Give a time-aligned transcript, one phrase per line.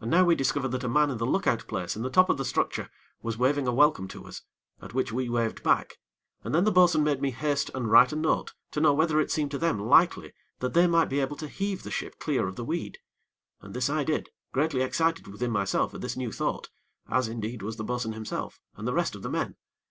[0.00, 2.30] And now we discovered that a man in the look out place in the top
[2.30, 2.88] of the structure
[3.20, 4.40] was waving a welcome to us,
[4.80, 5.98] at which we waved back,
[6.42, 9.30] and then the bo'sun bade me haste and write a note to know whether it
[9.30, 12.56] seemed to them likely that they might be able to heave the ship clear of
[12.56, 12.96] the weed,
[13.60, 16.70] and this I did, greatly excited within myself at this new thought,
[17.10, 19.56] as, indeed, was the bo'sun himself and the rest of the men.